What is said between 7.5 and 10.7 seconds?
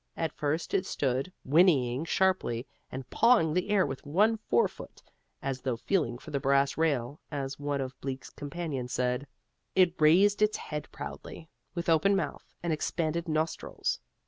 one of Bleak's companions said. It raised its